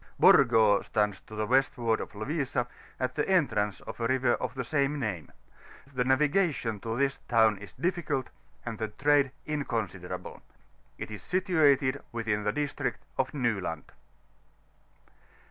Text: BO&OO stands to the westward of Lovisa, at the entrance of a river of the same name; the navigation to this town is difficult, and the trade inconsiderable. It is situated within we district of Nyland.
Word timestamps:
BO&OO 0.19 0.81
stands 0.81 1.19
to 1.19 1.35
the 1.35 1.45
westward 1.45 2.01
of 2.01 2.13
Lovisa, 2.15 2.65
at 2.99 3.13
the 3.13 3.29
entrance 3.29 3.81
of 3.81 3.99
a 3.99 4.07
river 4.07 4.33
of 4.33 4.55
the 4.55 4.63
same 4.63 4.97
name; 4.99 5.31
the 5.93 6.03
navigation 6.03 6.79
to 6.79 6.97
this 6.97 7.19
town 7.27 7.55
is 7.59 7.73
difficult, 7.73 8.31
and 8.65 8.79
the 8.79 8.87
trade 8.87 9.29
inconsiderable. 9.45 10.41
It 10.97 11.11
is 11.11 11.21
situated 11.21 12.01
within 12.11 12.43
we 12.43 12.51
district 12.51 13.03
of 13.19 13.31
Nyland. 13.35 13.91